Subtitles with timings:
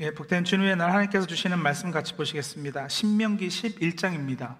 [0.00, 2.86] 예, 복된 주님의 날 하나님께서 주시는 말씀 같이 보시겠습니다.
[2.86, 4.54] 신명기 11장입니다.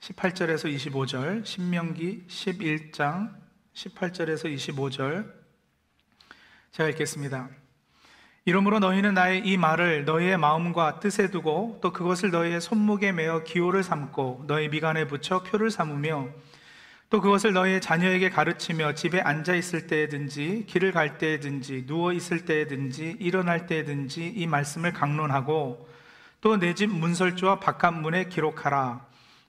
[0.00, 3.34] 18절에서 25절, 신명기 11장
[3.72, 5.32] 18절에서 25절
[6.70, 7.48] 제가 읽겠습니다.
[8.44, 13.82] 이러므로 너희는 나의 이 말을 너희의 마음과 뜻에 두고 또 그것을 너희의 손목에 매어 기호를
[13.82, 16.28] 삼고 너희 미간에 붙여 표를 삼으며
[17.12, 23.18] 또 그것을 너희의 자녀에게 가르치며 집에 앉아 있을 때든지 길을 갈 때든지 누워 있을 때든지
[23.20, 25.86] 일어날 때든지 이 말씀을 강론하고
[26.40, 29.04] 또 내 집 문설주와 바깥 문에 기록하라.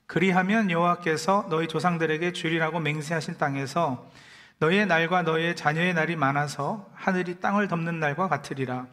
[0.07, 4.11] 그리하면 여호와께서 너희 조상들에게 주리라고 맹세하신 땅에서
[4.59, 8.87] 너희의 날과 너희의 자녀의 날이 많아서 하늘이 땅을 덮는 날과 같으리라.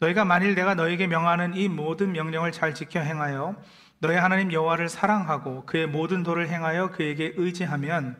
[0.00, 3.56] 너희가 만일 내가 너희에게 명하는 이 모든 명령을 잘 지켜 행하여
[4.02, 8.16] 너희 하나님 여호와를 사랑하고 그의 모든 도를 행하여 그에게 의지하면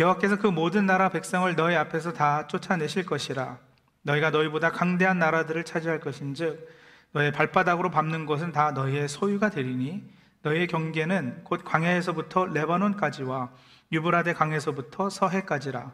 [0.00, 3.58] 여호와께서 그 모든 나라 백성을 너희 앞에서 다 쫓아내실 것이라.
[4.02, 6.68] 너희가 너희보다 강대한 나라들을 차지할 것인즉
[7.12, 10.02] 너의 발바닥으로 밟는 곳은 다 너희의 소유가 되리니
[10.42, 13.52] 너희의 경계는 곧 광야에서부터 레바논까지와
[13.92, 15.92] 유브라데 강에서부터 서해까지라.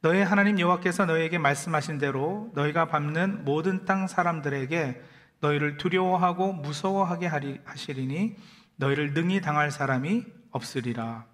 [0.00, 5.00] 너희 하나님 여호와께서 너희에게 말씀하신 대로 너희가 밟는 모든 땅 사람들에게
[5.38, 7.28] 너희를 두려워하고 무서워하게
[7.64, 8.36] 하시리니
[8.76, 11.26] 너희를 능히 당할 사람이 없으리라.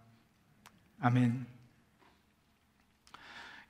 [1.00, 1.46] 아멘.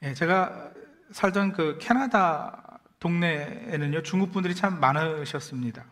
[0.02, 0.72] 예, 제가
[1.12, 5.84] 살던 그 캐나다 동네에는요 중국 분들이 참 많으셨습니다.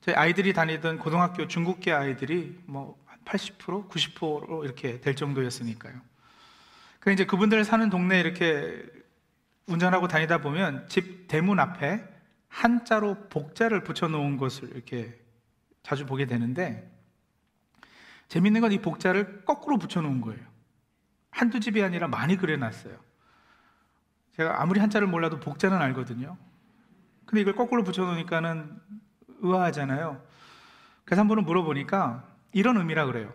[0.00, 5.94] 제 아이들이 다니던 고등학교 중국계 아이들이 뭐 80%, 90% 이렇게 될 정도였으니까요.
[6.98, 8.84] 그 이제 그분들 사는 동네 이렇게
[9.66, 12.02] 운전하고 다니다 보면 집 대문 앞에
[12.48, 15.18] 한자로 복자를 붙여 놓은 것을 이렇게
[15.82, 16.90] 자주 보게 되는데
[18.28, 20.40] 재밌는 건 이 복자를 거꾸로 붙여놓은 거예요.
[21.30, 22.96] 한두 집이 아니라 많이 그려놨어요.
[24.36, 26.36] 제가 아무리 한자를 몰라도 복자는 알거든요.
[27.26, 28.80] 근데 이걸 거꾸로 붙여놓으니까는
[29.40, 30.22] 의아하잖아요.
[31.04, 33.32] 그래서 한 번은 물어보니까 이런 의미라 그래요.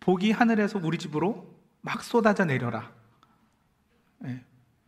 [0.00, 2.90] 복이 하늘에서 우리 집으로 막 쏟아져 내려라.
[4.24, 4.42] 예,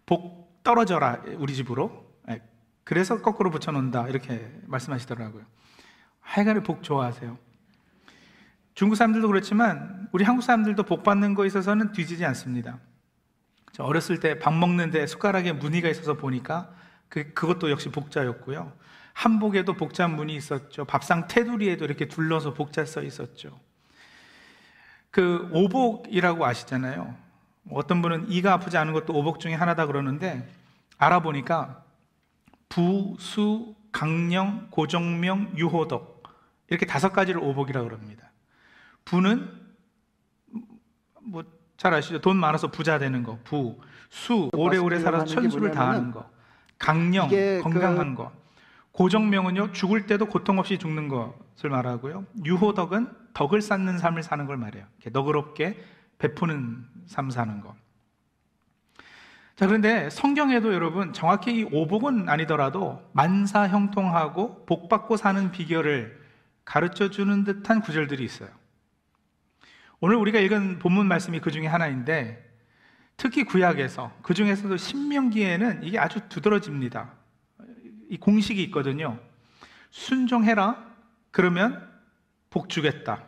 [0.06, 2.11] 복 떨어져라 우리 집으로.
[2.31, 2.43] 예,
[2.84, 5.44] 그래서 거꾸로 붙여놓는다 이렇게 말씀하시더라고요.
[6.31, 7.37] 하여간에 복 좋아하세요.
[8.75, 12.79] 중국 사람들도 그렇지만 우리 한국 사람들도 복 받는 거에 있어서는 뒤지지 않습니다.
[13.73, 16.73] 저 어렸을 때 밥 먹는데 숟가락에 무늬가 있어서 보니까
[17.09, 18.73] 그, 그것도 역시 복자였고요.
[19.13, 20.85] 한복에도 복자 무늬 있었죠.
[20.85, 23.59] 밥상 테두리에도 이렇게 둘러서 복자 써 있었죠.
[25.11, 27.12] 그 오복이라고 아시잖아요.
[27.73, 30.49] 어떤 분은 이가 아프지 않은 것도 오복 중에 하나다 그러는데
[30.97, 31.83] 알아보니까
[32.69, 36.19] 부, 수, 강령, 고정명, 유호덕
[36.70, 38.32] 이렇게 다섯 가지를 오복이라고 그럽니다.
[39.04, 39.50] 부는
[41.22, 42.20] 뭐 잘 아시죠?
[42.20, 43.38] 돈 많아서 부자 되는 거.
[43.42, 43.78] 부.
[44.10, 46.28] 수 오래오래 살아서 천수를 다하는 거.
[46.78, 48.22] 강령 그 건강한 그...
[48.22, 48.32] 거.
[48.92, 52.26] 고정명은요 죽을 때도 고통 없이 죽는 것을 말하고요.
[52.44, 54.84] 유호덕은 덕을 쌓는 삶을 사는 걸 말해요.
[55.10, 55.82] 너그럽게
[56.19, 57.75] 베푸는 삶 사는 것.
[59.56, 66.19] 자, 그런데 성경에도 여러분 정확히 이 오복은 아니더라도 만사 형통하고 복 받고 사는 비결을
[66.65, 68.48] 가르쳐 주는 듯한 구절들이 있어요.
[70.00, 72.48] 오늘 우리가 읽은 본문 말씀이 그 중에 하나인데
[73.16, 77.12] 특히 구약에서 그 중에서도 신명기에는 이게 아주 두드러집니다.
[78.09, 79.19] 이 공식이 있거든요.
[79.91, 80.88] 순종해라.
[81.31, 81.88] 그러면
[82.49, 83.25] 복 주겠다.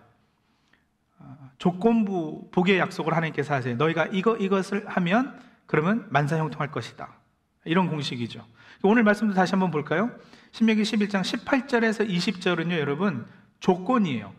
[1.19, 3.77] 어, 조건부 복의 약속을 하나님께서 하세요.
[3.77, 7.22] 너희가 이거 이것을 하면 그러면 만사 형통할 것이다.
[7.65, 8.45] 이런 공식이죠.
[8.83, 10.11] 오늘 말씀도 다시 한번 볼까요?
[10.53, 13.27] 신명기 11장 18절에서 20절은요, 여러분,
[13.61, 14.33] 조건이에요.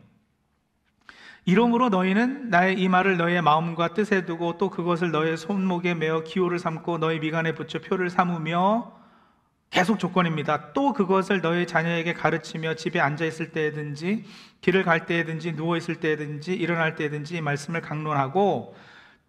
[1.46, 6.58] 이러므로 너희는 나의 이 말을 너희의 마음과 뜻에 두고 또 그것을 너희의 손목에 매어 기호를
[6.60, 8.94] 삼고 너희 미간에 붙여 표를 삼으며
[9.70, 10.72] 계속 조건입니다.
[10.74, 14.24] 또 그것을 너희 자녀에게 가르치며 집에 앉아 있을 때든지
[14.62, 18.76] 길을 갈 때든지 누워 있을 때든지 일어날 때든지 말씀을 강론하고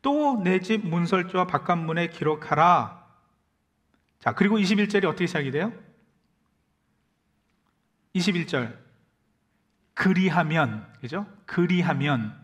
[0.02, 3.03] 또 내 집 문설주와 바깥문에 기록하라.
[4.24, 5.70] 자, 그리고 21절이 어떻게 시작이 돼요?
[8.14, 8.74] 21절.
[9.92, 11.26] 그리하면, 그죠?
[11.44, 12.34] 그리하면.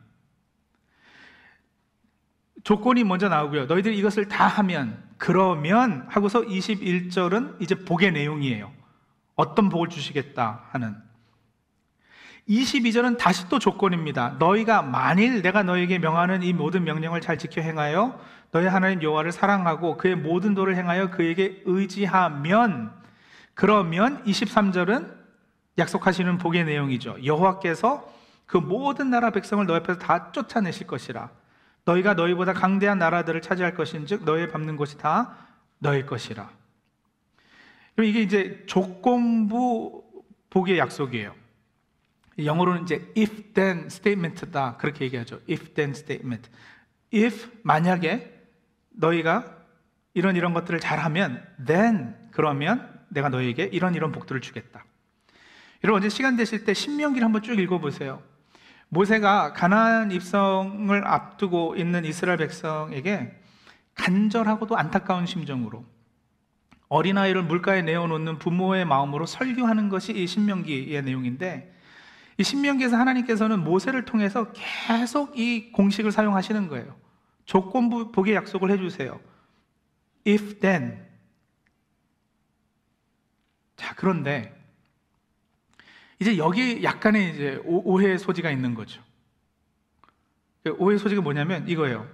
[2.65, 3.65] 조건이 먼저 나오고요.
[3.65, 8.71] 너희들이 이것을 다 하면 그러면 하고서 21절은 이제 복의 내용이에요.
[9.35, 10.95] 어떤 복을 주시겠다 하는.
[12.47, 14.37] 22절은 다시 또 조건입니다.
[14.39, 18.21] 너희가 만일 내가 너에게 명하는 이 모든 명령을 잘 지켜 행하여
[18.53, 22.93] 너희 하나님 여호와를 사랑하고 그의 모든 도를 행하여 그에게 의지하면
[23.55, 25.15] 그러면 23절은
[25.79, 27.25] 약속하시는 복의 내용이죠.
[27.25, 28.11] 여호와께서
[28.47, 31.31] 그 모든 나라 백성을 너희 앞에서 다 쫓아내실 것이라.
[31.85, 35.37] 너희가 너희보다 강대한 나라들을 차지할 것인즉 너희 밟는 곳이 다
[35.79, 36.51] 너희 것이라.
[37.95, 40.05] 그럼 이게 이제 조건부
[40.51, 41.35] 복의 약속이에요.
[42.45, 45.41] 영어로는 이제 if then statement다 그렇게 얘기하죠.
[45.49, 46.51] if then statement.
[47.15, 48.40] if 만약에
[49.01, 49.57] 너희가
[50.15, 54.85] 이런 이런 것들을 잘하면 then 그러면 내가 너에게 이런 이런 복들을 주겠다.
[55.83, 58.23] 여러분 언제 시간 되실 때 신명기를 한번 쭉 읽어보세요.
[58.89, 63.37] 모세가 가나안 입성을 앞두고 있는 이스라엘 백성에게
[63.95, 65.85] 간절하고도 안타까운 심정으로
[66.89, 71.73] 어린아이를 물가에 내어놓는 부모의 마음으로 설교하는 것이 이 신명기의 내용인데
[72.37, 77.00] 이 신명기에서 하나님께서는 모세를 통해서 계속 이 공식을 사용하시는 거예요.
[77.51, 79.21] 조건부 복의 약속을 해주세요.
[80.25, 81.05] If then.
[83.75, 84.57] 자, 그런데
[86.21, 89.03] 이제 여기 약간의 이제 오해의 소지가 있는 거죠.
[90.63, 92.09] 그 오해의 소지가 뭐냐면 이거예요.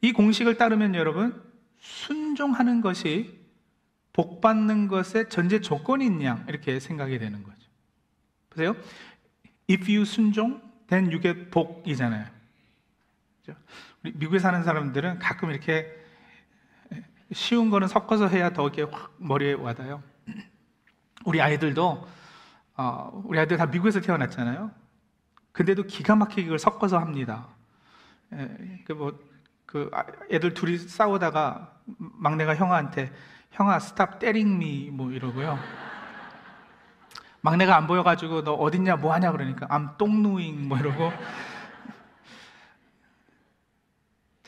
[0.00, 1.40] 이 공식을 따르면 여러분
[1.78, 3.38] 순종하는 것이
[4.12, 7.60] 복 받는 것의 전제 조건인 양 이렇게 생각이 되는 거죠.
[8.50, 8.74] 보세요.
[9.70, 12.37] If you 순종, then you get 복이잖아요.
[14.02, 15.86] 우리 미국에 사는 사람들은 가끔 이렇게
[17.32, 20.02] 쉬운 거는 섞어서 해야 더 이렇게 확 머리에 와닿아요.
[21.24, 22.08] 우리 아이들도
[22.76, 24.70] 어, 우리 아이들 다 미국에서 태어났잖아요.
[25.52, 27.48] 근데도 기가 막히게 그걸 섞어서 합니다.
[28.32, 29.28] 예, 그 뭐
[29.68, 33.12] 그 아, 애들 둘이 싸우다가 막내가 형아한테
[33.50, 35.58] 형아 스탑 때링 미 뭐 이러고요.
[37.42, 41.12] 막내가 안 보여가지고 너 어딨냐 뭐 하냐 그러니까 I'm 똥누잉 뭐 이러고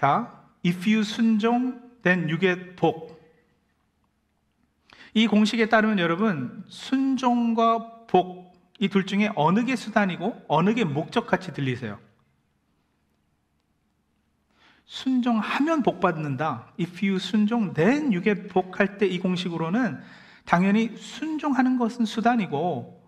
[0.00, 3.20] 자 if you 순종 then you get 복.
[5.12, 8.50] 이 공식에 따르면 여러분 순종과 복
[8.80, 11.98] 이 둘 중에 어느 게 수단이고 어느 게 목적 같이 들리세요?
[14.86, 16.72] 순종하면 복 받는다.
[16.80, 20.00] If you 순종, then you get 복할 때 이 공식으로는
[20.46, 23.00] 당연히 순종하는 것은 수단이고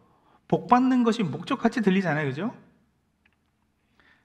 [0.46, 2.28] 복 받는 것이 목적 같이 들리잖아요.
[2.28, 2.54] 그죠?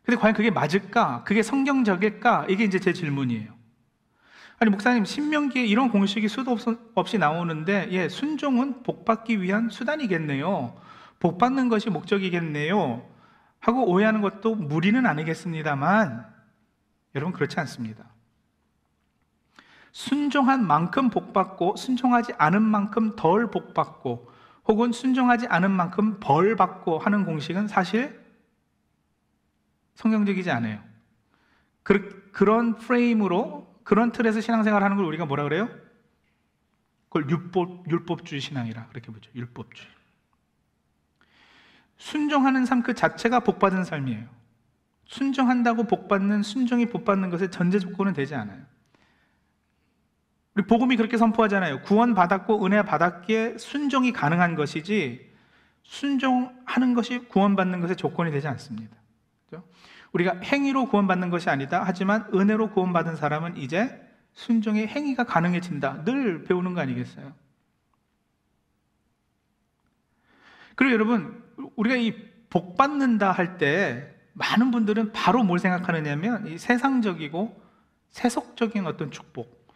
[0.07, 1.25] 근데 과연 그게 맞을까?
[1.25, 2.45] 그게 성경적일까?
[2.48, 3.51] 이게 이제 제 질문이에요.
[4.57, 6.56] 아니 목사님 신명기에 이런 공식이 수도
[6.95, 10.74] 없이 나오는데 예 순종은 복 받기 위한 수단이겠네요.
[11.19, 13.06] 복 받는 것이 목적이겠네요.
[13.59, 16.25] 하고 오해하는 것도 무리는 아니겠습니다만
[17.13, 18.06] 여러분 그렇지 않습니다.
[19.92, 24.31] 순종한 만큼 복 받고 순종하지 않은 만큼 덜 복 받고
[24.69, 28.25] 혹은 순종하지 않은 만큼 벌 받고 하는 공식은 사실
[29.97, 30.79] 성경적이지 않아요.
[31.83, 35.69] 그, 그런 프레임으로 그런 틀에서 신앙생활 하는 걸 우리가 뭐라 그래요?
[37.09, 39.31] 그걸 율법, 율법주의 신앙이라 그렇게 보죠.
[39.33, 39.89] 율법주의.
[41.97, 44.27] 순종하는 삶 그 자체가 복받은 삶이에요.
[45.05, 48.61] 순종한다고 복받는, 순종이 복받는 것의 전제 조건은 되지 않아요.
[50.53, 51.81] 우리 복음이 그렇게 선포하잖아요.
[51.81, 55.33] 구원 받았고 은혜 받았기에 순종이 가능한 것이지
[55.83, 58.95] 순종하는 것이 구원받는 것의 조건이 되지 않습니다.
[60.18, 61.84] 우리가 행위로 구원받는 것이 아니다.
[61.86, 64.02] 하지만 은혜로 구원받은 사람은 이제
[64.34, 66.04] 순종의 행위가 가능해진다.
[66.06, 67.34] 늘 배우는 거 아니겠어요?
[70.75, 71.44] 그리고 여러분,
[71.75, 77.60] 우리가 이 복 받는다 할 때 많은 분들은 바로 뭘 생각하느냐면 이 세상적이고
[78.10, 79.68] 세속적인 어떤 축복,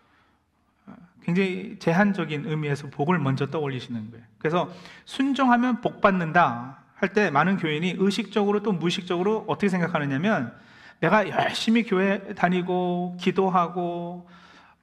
[1.24, 4.26] 굉장히 제한적인 의미에서 복을 먼저 떠올리시는 거예요.
[4.38, 4.72] 그래서
[5.06, 6.81] 순종하면 복 받는다.
[7.02, 10.54] 할 때 많은 교인이 의식적으로 또 무의식적으로 어떻게 생각하느냐면
[11.00, 14.30] 내가 열심히 교회 다니고 기도하고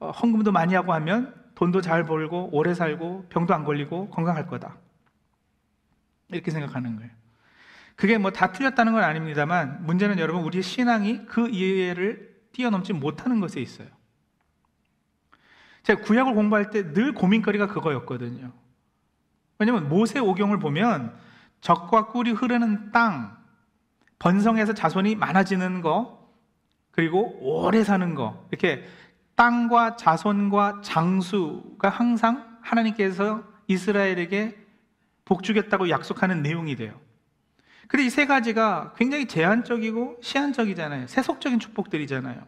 [0.01, 4.77] 어, 헌금도 많이 하고 하면 돈도 잘 벌고 오래 살고 병도 안 걸리고 건강할 거다.
[6.31, 7.11] 이렇게 생각하는 거예요.
[7.95, 13.61] 그게 뭐 다 틀렸다는 건 아닙니다만 문제는 여러분 우리의 신앙이 그 이해를 뛰어넘지 못하는 것에
[13.61, 13.89] 있어요.
[15.85, 18.53] 제가 구약을 공부할 때 늘 고민거리가 그거였거든요.
[19.59, 21.17] 왜냐면 모세 오경을 보면
[21.61, 23.37] 적과 꿀이 흐르는 땅,
[24.19, 26.29] 번성해서 자손이 많아지는 거,
[26.91, 28.85] 그리고 오래 사는 거, 이렇게
[29.37, 34.57] 땅과 자손과 장수가 항상 하나님께서 이스라엘에게
[35.25, 36.99] 복 주겠다고 약속하는 내용이 돼요.
[37.87, 41.07] 근데 이 세 가지가 굉장히 제한적이고 시한적이잖아요.
[41.07, 42.43] 세속적인 축복들이잖아요.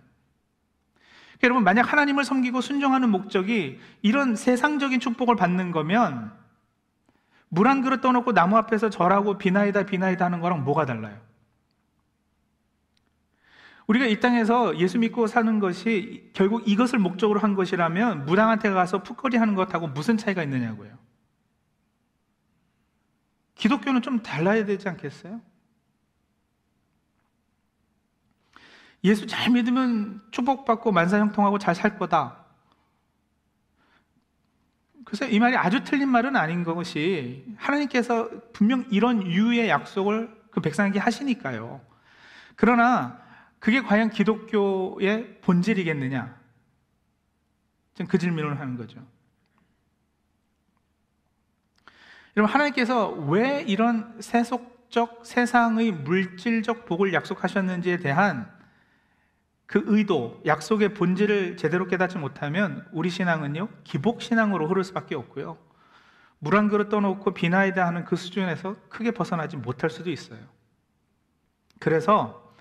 [1.43, 6.33] 여러분, 만약 하나님을 섬기고 순종하는 목적이 이런 세상적인 축복을 받는 거면
[7.51, 11.21] 물 한 그릇 떠놓고 나무 앞에서 절하고 비나이다 비나이다 하는 거랑 뭐가 달라요?
[13.89, 19.37] 우리가 이 땅에서 예수 믿고 사는 것이 결국 이것을 목적으로 한 것이라면 무당한테 가서 풋거리
[19.37, 20.97] 하는 것하고 무슨 차이가 있느냐고요.
[23.57, 25.41] 기독교는 좀 달라야 되지 않겠어요?
[29.03, 32.40] 예수 잘 믿으면 축복받고 만사형통하고 잘 살 거다.
[35.11, 41.01] 그래서 이 말이 아주 틀린 말은 아닌 것이 하나님께서 분명 이런 유의 약속을 그 백성에게
[41.01, 41.81] 하시니까요.
[42.55, 43.21] 그러나
[43.59, 46.39] 그게 과연 기독교의 본질이겠느냐?
[48.09, 49.05] 그 질문을 하는 거죠.
[52.37, 58.49] 여러분, 하나님께서 왜 이런 세속적 세상의 물질적 복을 약속하셨는지에 대한
[59.71, 65.59] 그 의도, 약속의 본질을 제대로 깨닫지 못하면 우리 신앙은요, 기복 신앙으로 흐를 수밖에 없고요.
[66.41, 70.41] 물 한 그릇 떠놓고 비나이다 하는 그 수준에서 크게 벗어나지 못할 수도 있어요.
[71.79, 72.53] 그래서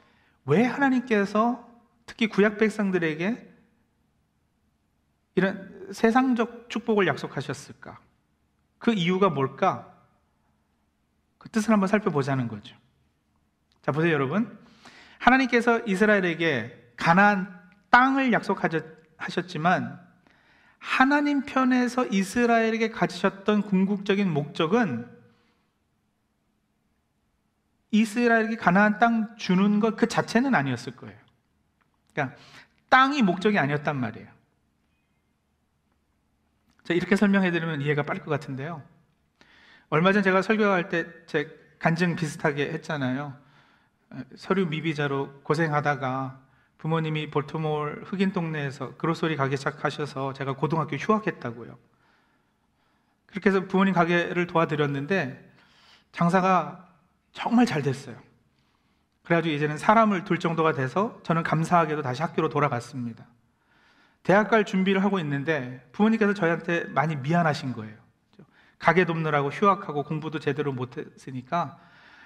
[0.45, 1.67] 왜 하나님께서
[2.05, 3.55] 특히 구약 백성들에게
[5.33, 7.99] 이런 세상적 축복을 약속하셨을까?
[8.77, 9.97] 그 이유가 뭘까?
[11.39, 12.75] 그 뜻을 한번 살펴보자는 거죠.
[13.81, 14.59] 자, 보세요, 여러분.
[15.17, 19.99] 하나님께서 이스라엘에게 가나안 땅을 약속하셨지만
[20.77, 25.09] 하나님 편에서 이스라엘에게 가지셨던 궁극적인 목적은
[27.91, 31.17] 이스라엘에게 가나안 땅 주는 것 그 자체는 아니었을 거예요.
[32.13, 32.37] 그러니까
[32.89, 34.27] 땅이 목적이 아니었단 말이에요.
[36.83, 38.83] 자, 이렇게 설명해 드리면 이해가 빠를 것 같은데요.
[39.89, 43.37] 얼마 전 제가 설교할 때 제 간증 비슷하게 했잖아요.
[44.35, 46.41] 서류 미비자로 고생하다가
[46.79, 51.77] 부모님이 볼트몰 흑인 동네에서 그로소리 가게 시작하셔서 제가 고등학교 휴학했다고요.
[53.27, 55.53] 그렇게 해서 부모님 가게를 도와드렸는데
[56.13, 56.87] 장사가
[57.33, 58.17] 정말 잘 됐어요.
[59.23, 63.27] 그래가지고 이제는 사람을 둘 정도가 돼서 저는 감사하게도 다시 학교로 돌아갔습니다.
[64.23, 67.95] 대학 갈 준비를 하고 있는데 부모님께서 저희한테 많이 미안하신 거예요.
[68.79, 71.77] 가게 돕느라고 휴학하고 공부도 제대로 못했으니까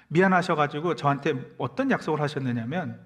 [0.08, 3.04] 미안하셔가지고 저한테 어떤 약속을 하셨느냐면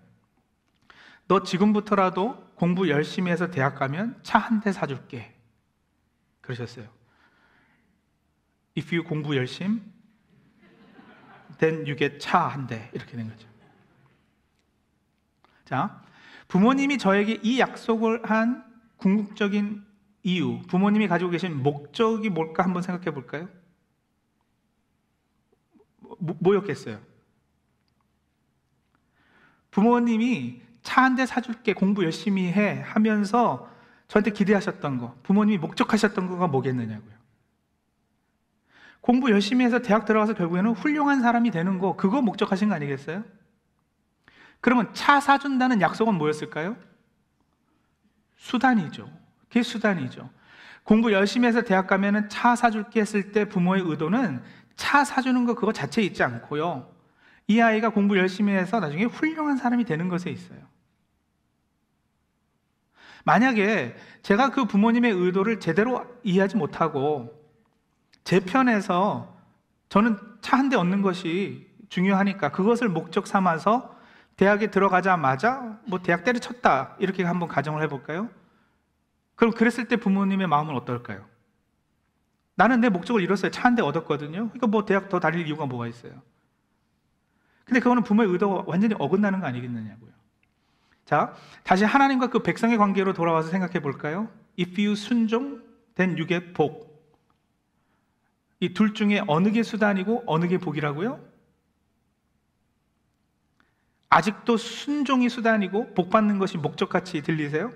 [1.29, 5.35] 너 지금부터라도 공부 열심히 해서 대학 가면 차 한 대 사줄게.
[6.41, 6.89] 그러셨어요.
[8.77, 9.83] If you 공부 열심,
[11.59, 12.91] then you get 차 한 대.
[12.95, 13.47] 이렇게 된 거죠.
[15.65, 16.03] 자,
[16.49, 18.65] 부모님이 저에게 이 약속을 한
[18.97, 19.85] 궁극적인
[20.23, 23.49] 이유, 부모님이 가지고 계신 목적이 뭘까 한번 생각해 볼까요?
[26.01, 27.01] 뭐, 뭐였겠어요?
[29.71, 33.69] 부모님이 차 한 대 사줄게 공부 열심히 해 하면서
[34.09, 37.19] 저한테 기대하셨던 거 부모님이 목적하셨던 거가 뭐겠느냐고요
[39.01, 43.25] 공부 열심히 해서 대학 들어가서 결국에는 훌륭한 사람이 되는 거 그거 목적하신 거 아니겠어요?
[44.61, 46.77] 그러면 차 사준다는 약속은 뭐였을까요?
[48.37, 49.11] 수단이죠
[49.49, 50.31] 그게 수단이죠
[50.85, 54.43] 공부 열심히 해서 대학 가면은 차 사줄게 했을 때 부모의 의도는
[54.77, 56.91] 차 사주는 거 그거 자체에 있지 않고요
[57.49, 60.61] 이 아이가 공부 열심히 해서 나중에 훌륭한 사람이 되는 것에 있어요
[63.25, 67.35] 만약에 제가 그 부모님의 의도를 제대로 이해하지 못하고
[68.25, 69.37] 제 편에서
[69.89, 73.97] 저는 차 한 대 얻는 것이 중요하니까 그것을 목적 삼아서
[74.37, 78.29] 대학에 들어가자마자 뭐 대학 때려쳤다 이렇게 한번 가정을 해볼까요?
[79.35, 81.27] 그럼 그랬을 때 부모님의 마음은 어떨까요?
[82.57, 83.51] 나는 내 목적을 이뤘어요.
[83.51, 84.49] 차 한 대 얻었거든요.
[84.49, 86.13] 그러니까 뭐 대학 더 다닐 이유가 뭐가 있어요?
[87.69, 90.11] 근데 그거는 부모의 의도가 완전히 어긋나는 거 아니겠느냐고요.
[91.05, 91.35] 자,
[91.65, 94.31] 다시 하나님과 그 백성의 관계로 돌아와서 생각해 볼까요?
[94.59, 95.63] If you 순종,
[95.95, 96.89] then you get 복.
[98.61, 101.21] 이 둘 중에 어느 게 수단이고 어느 게 복이라고요?
[104.09, 107.71] 아직도 순종이 수단이고 복 받는 것이 목적같이 들리세요?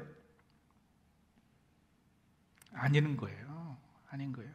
[2.73, 3.77] 아니는 거예요.
[4.11, 4.51] 아닌 거예요.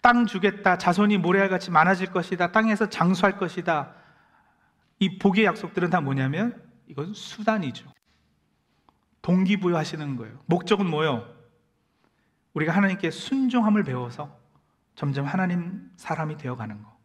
[0.00, 0.76] 땅 주겠다.
[0.78, 2.50] 자손이 모래알같이 많아질 것이다.
[2.50, 3.94] 땅에서 장수할 것이다.
[4.98, 7.92] 이 복의 약속들은 다 뭐냐면 이건 수단이죠.
[9.22, 10.38] 동기부여 하시는 거예요.
[10.46, 11.26] 목적은 뭐예요?
[12.52, 14.38] 우리가 하나님께 순종함을 배워서
[14.94, 16.96] 점점 하나님 사람이 되어가는 거.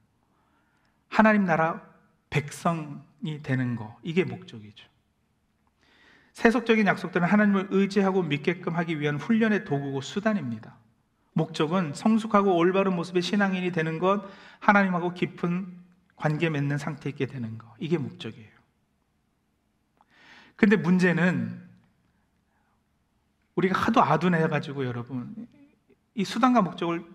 [1.07, 1.81] 하나님 나라
[2.29, 3.97] 백성이 되는 거.
[4.03, 4.87] 이게 목적이죠.
[6.33, 10.77] 세속적인 약속들은 하나님을 의지하고 믿게끔 하기 위한 훈련의 도구고 수단입니다.
[11.33, 14.23] 목적은 성숙하고 올바른 모습의 신앙인이 되는 것,
[14.59, 15.78] 하나님하고 깊은
[16.19, 17.73] 관계 맺는 상태 있게 되는 것.
[17.79, 18.59] 이게 목적이에요.
[20.55, 21.67] 근데 문제는
[23.55, 25.47] 우리가 하도 아둔해가지고 여러분
[26.13, 27.05] 이 수단과 목적을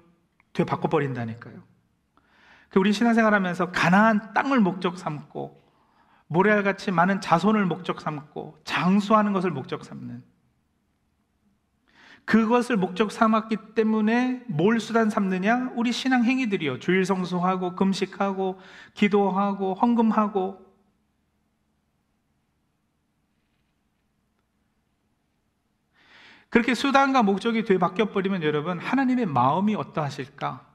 [0.54, 1.62] 되게 바꿔버린다니까요.
[2.70, 5.62] 그 우리 신앙생활 하면서 가나안 땅을 목적 삼고
[6.26, 10.24] 모래알같이 많은 자손을 목적 삼고 장수하는 것을 목적 삼는
[12.24, 15.72] 그것을 목적 삼았기 때문에 뭘 수단 삼느냐?
[15.74, 16.78] 우리 신앙 행위들이요.
[16.78, 18.58] 주일 성수하고 금식하고
[18.94, 20.64] 기도하고 헌금하고
[26.48, 30.74] 그렇게 수단과 목적이 되바뀌어 버리면 여러분 하나님의 마음이 어떠하실까?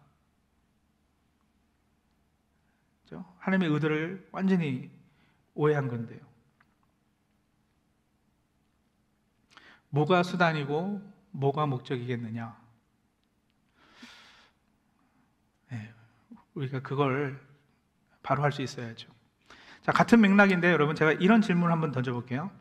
[3.39, 4.91] 하나님의 의도를 완전히
[5.55, 6.19] 오해한 건데요.
[9.89, 11.01] 뭐가 수단이고
[11.39, 12.55] 뭐가 목적이겠느냐?
[15.71, 15.93] 네,
[16.53, 17.39] 우리가 그걸
[18.21, 19.09] 바로 할 수 있어야죠.
[19.81, 22.51] 자, 같은 맥락인데 여러분 제가 이런 질문을 한번 던져볼게요.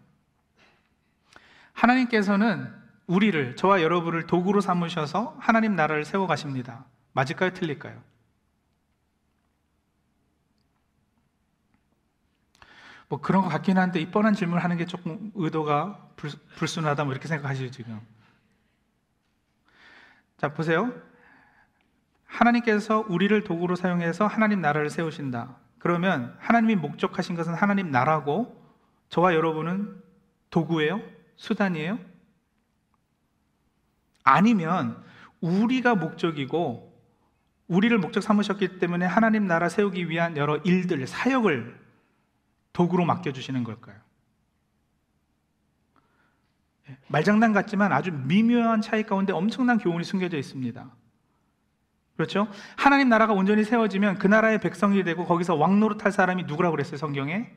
[1.72, 2.72] 하나님께서는
[3.06, 6.84] 우리를, 저와 여러분을 도구로 삼으셔서 하나님 나라를 세워가십니다.
[7.12, 7.50] 맞을까요?
[7.52, 8.00] 틀릴까요?
[13.08, 17.12] 뭐 그런 것 같긴 한데 이 뻔한 질문을 하는 게 조금 의도가 불, 불순하다 뭐
[17.14, 18.00] 이렇게 생각하시죠 지금
[20.38, 20.92] 자 보세요
[22.26, 28.56] 하나님께서 우리를 도구로 사용해서 하나님 나라를 세우신다 그러면 하나님이 목적하신 것은 하나님 나라고
[29.08, 30.00] 저와 여러분은
[30.50, 31.00] 도구예요?
[31.36, 31.98] 수단이에요?
[34.24, 35.02] 아니면
[35.40, 36.88] 우리가 목적이고
[37.68, 41.78] 우리를 목적 삼으셨기 때문에 하나님 나라 세우기 위한 여러 일들, 사역을
[42.72, 43.96] 도구로 맡겨주시는 걸까요?
[46.88, 50.90] 예, 말장난 같지만 아주 미묘한 차이 가운데 엄청난 교훈이 숨겨져 있습니다.
[52.16, 52.48] 그렇죠?
[52.76, 57.48] 하나님 나라가 온전히 세워지면 그 나라의 백성이 되고 거기서 왕노릇할 사람이 누구라고 그랬어요, 성경에?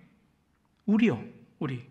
[0.86, 1.20] 우리요,
[1.58, 1.90] 우리.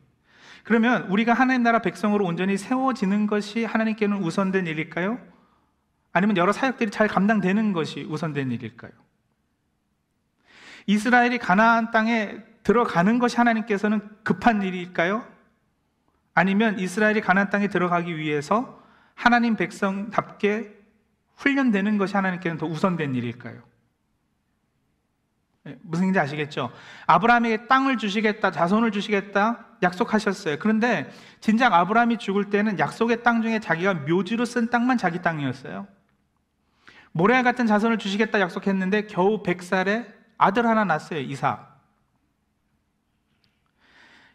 [0.62, 5.18] 그러면 우리가 하나님 나라 백성으로 온전히 세워지는 것이 하나님께는 우선된 일일까요?
[6.12, 8.92] 아니면 여러 사역들이 잘 감당되는 것이 우선된 일일까요?
[10.86, 15.26] 이스라엘이 가나안 땅에 들어가는 것이 하나님께서는 급한 일일까요?
[16.40, 18.82] 아니면 이스라엘이 가나안 땅에 들어가기 위해서
[19.14, 20.74] 하나님 백성답게
[21.36, 23.60] 훈련되는 것이 하나님께는 더 우선된 일일까요?
[25.66, 26.72] 예, 무슨 얘기인지 아시겠죠?
[27.06, 30.58] 아브라함에게 땅을 주시겠다, 자손을 주시겠다 약속하셨어요.
[30.60, 35.86] 그런데 진작 아브라함이 죽을 때는 약속의 땅 중에 자기가 묘지로 쓴 땅만 자기 땅이었어요.
[37.12, 41.69] 모래 같은 자손을 주시겠다 약속했는데 겨우 100살에 아들 하나 낳았어요, 이삭.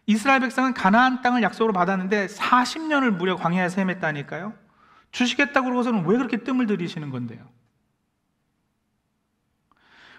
[0.07, 4.55] 이스라엘 백성은 가나안 땅을 약속으로 받았는데 40년을 무려 광야에서 헤맸다니까요.
[5.11, 7.47] 주시겠다고 그러고서는 왜 그렇게 뜸을 들이시는 건데요?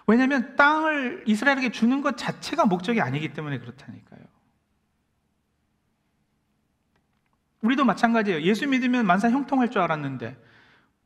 [0.07, 4.21] 왜냐하면 땅을 이스라엘에게 주는 것 자체가 목적이 아니기 때문에 그렇다니까요.
[7.61, 8.41] 우리도 마찬가지예요.
[8.41, 10.37] 예수 믿으면 만사 형통할 줄 알았는데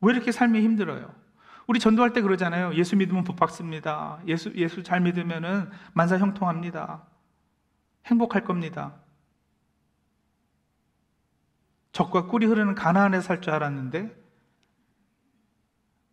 [0.00, 1.12] 왜 이렇게 삶이 힘들어요?
[1.66, 2.74] 우리 전도할 때 그러잖아요.
[2.74, 4.20] 예수 믿으면 복 받습니다.
[4.26, 7.04] 예수 예수 잘 믿으면은 만사 형통합니다.
[8.06, 9.00] 행복할 겁니다.
[11.92, 14.22] 적과 꿀이 흐르는 가나안에서 살줄 알았는데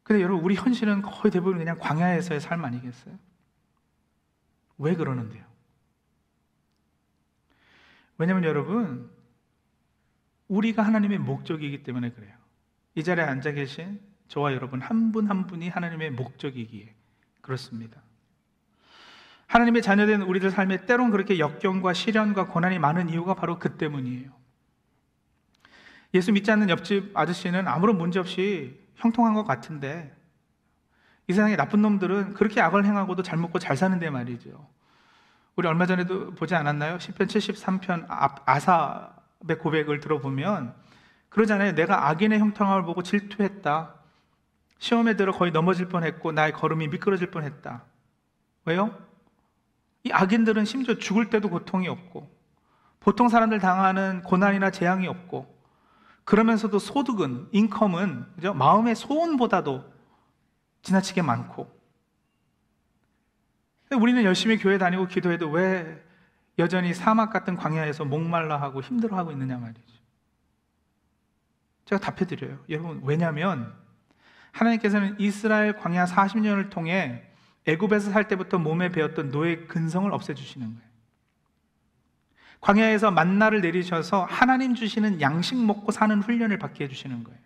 [0.03, 3.17] 근데 여러분 우리 현실은 거의 대부분 그냥 광야에서의 삶 아니겠어요?
[4.79, 5.45] 왜 그러는데요?
[8.17, 9.11] 왜냐하면 여러분
[10.47, 12.35] 우리가 하나님의 목적이기 때문에 그래요.
[12.95, 16.95] 이 자리에 앉아 계신 저와 여러분 한 분한 한 분이 하나님의 목적이기에
[17.41, 18.01] 그렇습니다.
[19.49, 24.29] 하나님의 자녀된 우리들 삶에 때론 그렇게 역경과 시련과 고난이 많은 이유가 바로 그 때문이에요.
[26.13, 30.15] 예수 믿지 않는 옆집 아저씨는 아무런 문제 없이 형통한 것 같은데
[31.27, 34.67] 이 세상에 나쁜 놈들은 그렇게 악을 행하고도 잘 먹고 잘 사는데 말이죠.
[35.55, 36.97] 우리 얼마 전에도 보지 않았나요?
[36.99, 38.05] 10편 73편
[38.45, 40.75] 아삽의 고백을 들어보면
[41.29, 41.73] 그러잖아요.
[41.73, 43.95] 내가 악인의 형통함을 보고 질투했다.
[44.77, 47.83] 시험에 들어 거의 넘어질 뻔했고 나의 걸음이 미끄러질 뻔했다.
[48.65, 49.08] 왜요?
[50.09, 52.29] 이 악인들은 심지어 죽을 때도 고통이 없고
[52.99, 55.57] 보통 사람들 당하는 고난이나 재앙이 없고
[56.23, 58.53] 그러면서도 소득은 인컴은 그죠?
[58.53, 59.83] 마음의 소원보다도
[60.81, 61.79] 지나치게 많고
[63.99, 66.03] 우리는 열심히 교회 다니고 기도해도 왜
[66.57, 69.99] 여전히 사막 같은 광야에서 목말라 하고 힘들어하고 있느냐 말이죠.
[71.85, 72.59] 제가 답해 드려요.
[72.69, 73.73] 여러분 왜냐하면
[74.51, 77.28] 하나님께서는 이스라엘 광야 40년을 통해
[77.65, 80.89] 애굽에서 살 때부터 몸에 배웠던 노예 근성을 없애주시는 거예요.
[82.61, 87.39] 광야에서 만나를 내리셔서 하나님 주시는 양식 먹고 사는 훈련을 받게 해주시는 거예요.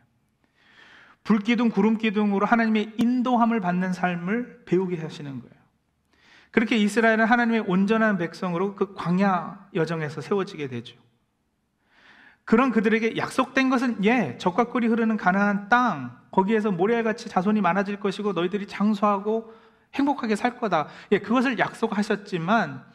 [1.24, 5.54] 불기둥, 구름기둥으로 하나님의 인도함을 받는 삶을 배우게 하시는 거예요.
[6.52, 10.98] 그렇게 이스라엘은 하나님의 온전한 백성으로 그 광야 여정에서 세워지게 되죠.
[12.46, 18.34] 그런 그들에게 약속된 것은 예, 적과 꿀이 흐르는 가나안 땅, 거기에서 모래같이 자손이 많아질 것이고
[18.34, 19.54] 너희들이 장수하고
[19.94, 20.88] 행복하게 살 거다.
[21.12, 22.86] 예, 그것을 약속하셨지만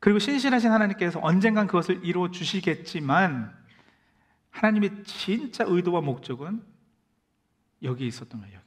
[0.00, 3.56] 그리고 신실하신 하나님께서 언젠간 그것을 이루어 주시겠지만
[4.50, 6.62] 하나님의 진짜 의도와 목적은
[7.82, 8.54] 여기 있었던 거예요.
[8.54, 8.64] 여기.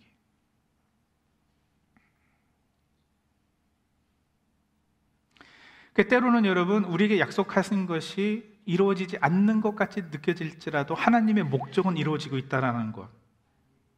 [5.94, 12.92] 그 때로는 여러분 우리에게 약속하신 것이 이루어지지 않는 것 같이 느껴질지라도 하나님의 목적은 이루어지고 있다라는
[12.92, 13.10] 것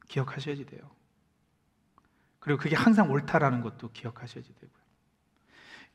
[0.08, 0.98] 기억하셔야지 돼요.
[2.39, 4.80] 그리고 그게 항상 옳다라는 것도 기억하셔야지 되고요.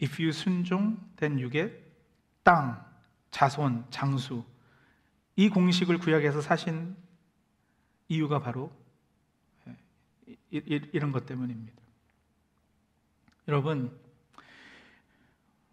[0.03, 1.73] If you 순종, then you get
[2.43, 2.85] 땅,
[3.31, 4.45] 자손, 장수.
[5.37, 6.97] 이 공식을 구약에서 사신
[8.09, 8.73] 이유가 바로
[10.51, 11.83] 이런 것 때문입니다.
[13.49, 13.99] 여러분,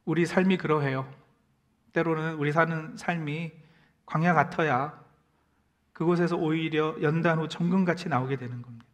[0.06, 1.14] 우리 삶이 그러해요.
[1.94, 3.52] 때로는 우리 사는 삶이
[4.06, 5.02] 광야 같아야
[5.94, 8.91] 그곳에서 오히려 연단 후 정금같이 나오게 되는 겁니다.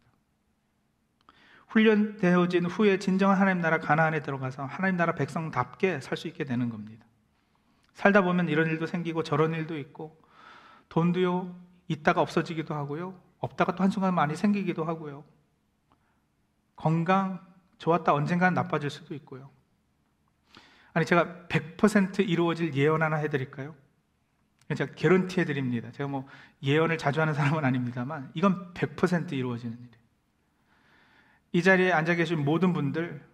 [1.68, 7.04] 훈련되어진 후에 진정한 하나님 나라 가나안에 들어가서 하나님 나라 백성답게 살 수 있게 되는 겁니다.
[7.94, 10.20] 살다 보면 이런 일도 생기고 저런 일도 있고
[10.88, 11.54] 돈도요
[11.88, 13.20] 있다가 없어지기도 하고요.
[13.38, 15.24] 없다가 또 한순간 많이 생기기도 하고요.
[16.76, 17.40] 건강
[17.78, 19.50] 좋았다 언젠가는 나빠질 수도 있고요.
[20.92, 23.74] 아니 제가 100% 이루어질 예언 하나 해드릴까요?
[24.76, 25.90] 제가 개런티 해드립니다.
[25.92, 26.26] 제가 뭐
[26.62, 29.97] 예언을 자주 하는 사람은 아닙니다만 이건 100% 이루어지는 일이에요
[31.52, 33.26] 이 자리에 앉아 계신 모든 분들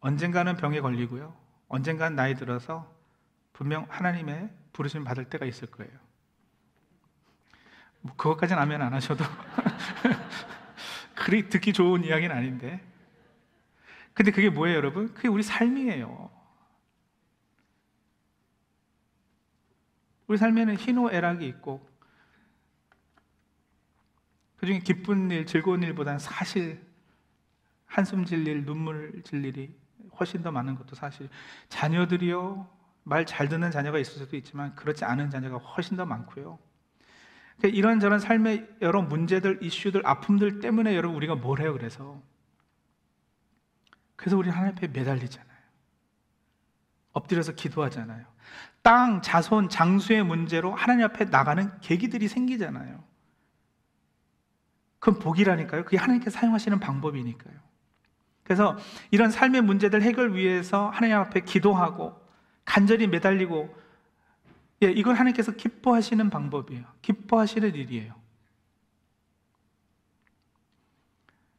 [0.00, 1.36] 언젠가는 병에 걸리고요.
[1.68, 2.92] 언젠가는 나이 들어서
[3.52, 5.92] 분명 하나님의 부르심 받을 때가 있을 거예요.
[8.00, 9.24] 뭐 그것까지는 하면 안 하셔도
[11.14, 12.80] 그리 듣기 좋은 이야기는 아닌데.
[14.14, 15.14] 근데 그게 뭐예요 여러분?
[15.14, 16.30] 그게 우리 삶이에요.
[20.26, 21.86] 우리 삶에는 희노애락이 있고
[24.56, 26.91] 그 중에 기쁜 일, 즐거운 일보다는 사실
[27.92, 29.76] 한숨 질 일, 눈물 질 일이
[30.18, 31.28] 훨씬 더 많은 것도 사실
[31.68, 32.66] 자녀들이요
[33.04, 36.58] 말 잘 듣는 자녀가 있을 수도 있지만 그렇지 않은 자녀가 훨씬 더 많고요.
[37.58, 42.22] 그러니까 이런저런 삶의 여러 문제들, 이슈들, 아픔들 때문에 여러분 우리가 뭘 해요 그래서?
[44.16, 45.52] 그래서 우리 하나님 앞에 매달리잖아요.
[47.12, 48.24] 엎드려서 기도하잖아요.
[48.80, 53.04] 땅, 자손, 장수의 문제로 하나님 앞에 나가는 계기들이 생기잖아요.
[54.98, 55.84] 그건 복이라니까요.
[55.84, 57.71] 그게 하나님께서 사용하시는 방법이니까요
[58.44, 58.76] 그래서
[59.10, 62.20] 이런 삶의 문제들 해결 위해서 하나님 앞에 기도하고
[62.64, 63.82] 간절히 매달리고
[64.82, 66.84] 예, 이걸 하나님께서 기뻐하시는 방법이에요.
[67.02, 68.14] 기뻐하시는 일이에요.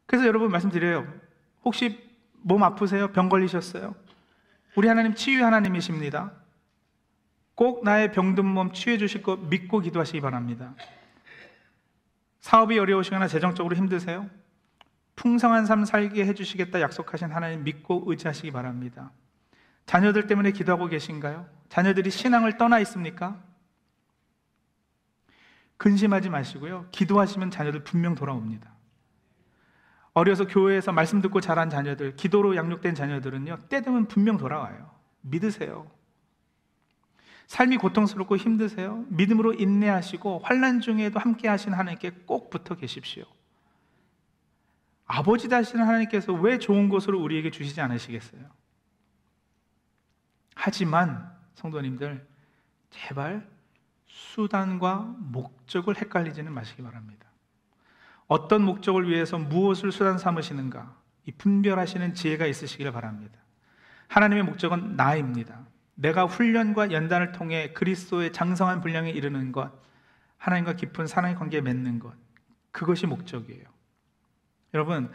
[0.06, 1.12] 그래서 여러분 말씀드려요.
[1.64, 2.00] 혹시
[2.42, 3.12] 몸 아프세요?
[3.14, 3.96] 병 걸리셨어요?
[4.76, 6.34] 우리 하나님 치유 하나님이십니다.
[7.56, 10.76] 꼭 나의 병든 몸 치유해 주실 것 믿고 기도하시기 바랍니다.
[12.42, 14.30] 사업이 어려우시거나 재정적으로 힘드세요?
[15.16, 19.12] 풍성한 삶 살게 해주시겠다 약속하신 하나님 믿고 의지하시기 바랍니다.
[19.86, 21.48] 자녀들 때문에 기도하고 계신가요?
[21.70, 23.42] 자녀들이 신앙을 떠나 있습니까?
[25.78, 26.88] 근심하지 마시고요.
[26.92, 28.72] 기도하시면 자녀들 분명 돌아옵니다.
[30.14, 34.92] 어려서 교회에서 말씀 듣고 자란 자녀들, 기도로 양육된 자녀들은요, 때 되면 분명 돌아와요.
[35.22, 35.92] 믿으세요.
[37.48, 39.06] 삶이 고통스럽고 힘드세요?
[39.10, 43.26] 믿음으로 인내하시고 환란 중에도 함께 하신 하나님께 꼭 붙어 계십시오.
[45.06, 48.42] 아버지 다시는 하나님께서 왜 좋은 것으로 우리에게 주시지 않으시겠어요?
[50.56, 52.26] 하지만 성도님들
[52.90, 53.48] 제발
[54.06, 57.28] 수단과 목적을 헷갈리지는 마시기 바랍니다.
[58.28, 63.40] 어떤 목적을 위해서 무엇을 수단 삼으시는가 이 분별하시는 지혜가 있으시길 바랍니다.
[64.08, 65.66] 하나님의 목적은 나입니다.
[65.96, 69.72] 내가 훈련과 연단을 통해 그리스도의 장성한 분량에 이르는 것,
[70.38, 72.14] 하나님과 깊은 사랑의 관계에 맺는 것,
[72.72, 73.73] 그것이 목적이에요.
[74.74, 75.12] 여러분,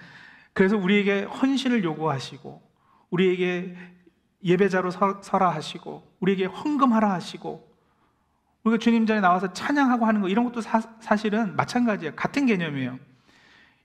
[0.53, 2.69] 그래서 우리에게 헌신을 요구하시고,
[3.11, 3.77] 우리에게
[4.45, 7.67] 예배자로 서라 하시고 우리에게 헌금하라 하시고
[8.65, 12.15] 우리가 주님 전에 나와서 찬양하고 하는 거 이런 것도 사, 실은 마찬가지예요.
[12.15, 12.99] 같은 개념이에요.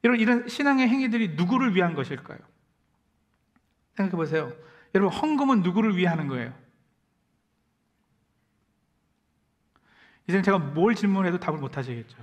[0.04, 2.40] 이런 이런 신앙의 행위들이 누구를 위한 것일까요?
[3.96, 4.52] 생각해 보세요.
[4.94, 6.54] 여러분 헌금은 누구를 위해 하는 거예요?
[10.28, 12.18] 이제는 제가 뭘 질문해도 답을 못 하시겠죠.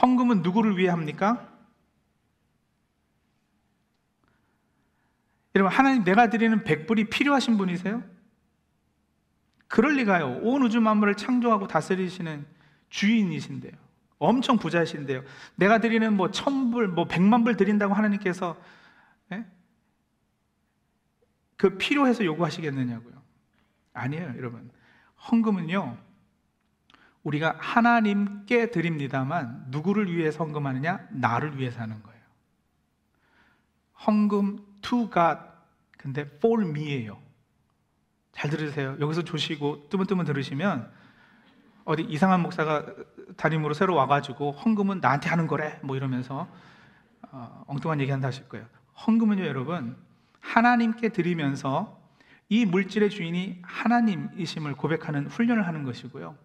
[0.00, 1.48] 헌금은 누구를 위해 합니까?
[5.54, 8.02] 여러분, 하나님 내가 드리는 백불이 필요하신 분이세요?
[9.68, 10.40] 그럴 리가요.
[10.42, 12.46] 온 우주 만물을 창조하고 다스리시는
[12.90, 13.72] 주인이신데요.
[14.18, 15.24] 엄청 부자신데요.
[15.56, 18.56] 내가 드리는 뭐 천불, 뭐 백만 불 드린다고 하나님께서
[19.32, 19.44] 예?
[21.56, 23.20] 그 필요해서 요구하시겠느냐고요.
[23.94, 24.70] 아니에요, 여러분.
[25.30, 25.96] 헌금은요,
[27.22, 31.08] 우리가 하나님께 드립니다만, 누구를 위해서 헌금하느냐?
[31.10, 32.20] 나를 위해서 하는 거예요.
[34.06, 35.38] 헌금 to God.
[35.98, 37.18] 근데 for me예요.
[38.32, 38.96] 잘 들으세요.
[39.00, 40.90] 여기서 조시고 뜨문뜨문 들으시면
[41.84, 42.86] 어디 이상한 목사가
[43.36, 46.48] 담임으로 새로 와가지고 헌금은 나한테 하는 거래 뭐 이러면서
[47.30, 48.66] 어, 엉뚱한 얘기한다 하실 거예요.
[49.06, 49.96] 헌금은요 여러분
[50.40, 52.00] 하나님께 드리면서
[52.48, 56.36] 이 물질의 주인이 하나님이심을 고백하는 훈련을 하는 것이고요.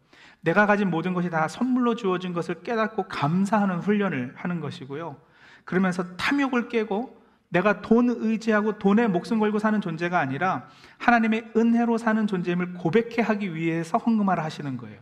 [0.41, 5.17] 내가 가진 모든 것이 다 선물로 주어진 것을 깨닫고 감사하는 훈련을 하는 것이고요.
[5.65, 7.16] 그러면서 탐욕을 깨고
[7.49, 13.55] 내가 돈 의지하고 돈에 목숨 걸고 사는 존재가 아니라 하나님의 은혜로 사는 존재임을 고백해 하기
[13.55, 14.99] 위해서 헌금하라 하시는 거예요.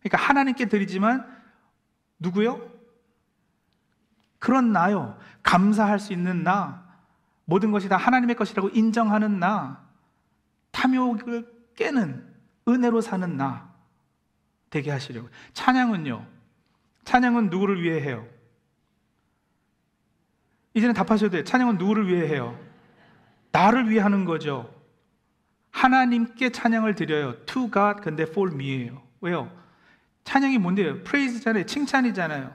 [0.00, 1.26] 그러니까 하나님께 드리지만
[2.18, 2.70] 누구요?
[4.38, 5.18] 그런 나요.
[5.42, 6.84] 감사할 수 있는 나.
[7.44, 9.82] 모든 것이 다 하나님의 것이라고 인정하는 나.
[10.72, 12.26] 탐욕을 깨는
[12.68, 13.70] 은혜로 사는 나
[14.68, 15.28] 되게 하시려고.
[15.52, 16.26] 찬양은요.
[17.04, 18.26] 찬양은 누구를 위해 해요?
[20.74, 21.44] 이제는 답하셔도 돼요.
[21.44, 22.58] 찬양은 누구를 위해 해요?
[23.52, 24.72] 나를 위해 하는 거죠.
[25.70, 27.34] 하나님께 찬양을 드려요.
[27.46, 29.02] To God, 근데 for me예요.
[29.20, 29.50] 왜요?
[30.24, 31.02] 찬양이 뭔데요?
[31.04, 31.66] 프레이즈잖아요.
[31.66, 32.54] 칭찬이잖아요.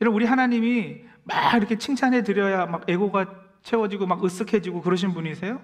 [0.00, 3.26] 여러분, 우리 하나님이 막 이렇게 칭찬해 드려야 막 에고가
[3.62, 5.60] 채워지고 막 으쓱해지고 그러신 분이세요?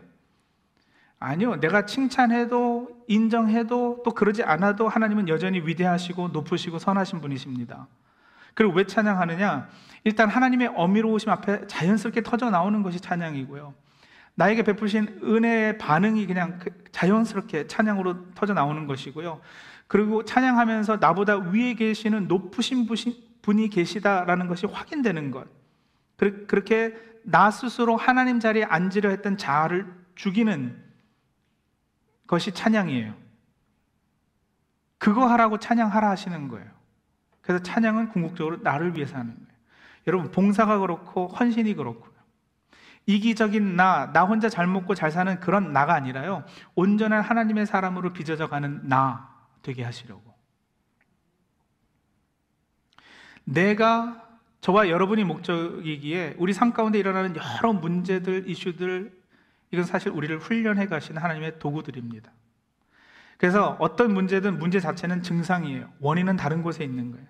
[1.20, 1.56] 아니요.
[1.60, 7.86] 내가 칭찬해도 인정해도 또 그러지 않아도 하나님은 여전히 위대하시고 높으시고 선하신 분이십니다.
[8.54, 9.68] 그리고 왜 찬양하느냐?
[10.04, 13.74] 일단 하나님의 어미로우심 앞에 자연스럽게 터져 나오는 것이 찬양이고요.
[14.36, 19.40] 나에게 베푸신 은혜의 반응이 그냥 그 자연스럽게 찬양으로 터져 나오는 것이고요.
[19.86, 22.88] 그리고 찬양하면서 나보다 위에 계시는 높으신
[23.42, 25.46] 분이 계시다라는 것이 확인되는 것.
[26.16, 30.82] 그렇게 나 스스로 하나님 자리에 앉으려 했던 자아를 죽이는
[32.26, 33.14] 것이 찬양이에요.
[34.98, 36.66] 그거 하라고 찬양하라 하시는 거예요.
[37.44, 39.48] 그래서 찬양은 궁극적으로 나를 위해서 하는 거예요.
[40.06, 42.12] 여러분, 봉사가 그렇고 헌신이 그렇고요.
[43.06, 46.44] 이기적인 나, 나 혼자 잘 먹고 잘 사는 그런 나가 아니라요.
[46.74, 49.30] 온전한 하나님의 사람으로 빚어져 가는 나
[49.62, 50.34] 되게 하시려고.
[53.44, 54.22] 내가
[54.62, 59.12] 저와 여러분이 목적이기에 우리 삶 가운데 일어나는 여러 문제들, 이슈들,
[59.70, 62.32] 이건 사실 우리를 훈련해 가신 하나님의 도구들입니다.
[63.44, 65.92] 그래서 어떤 문제든 문제 자체는 증상이에요.
[66.00, 67.26] 원인은 다른 곳에 있는 거예요.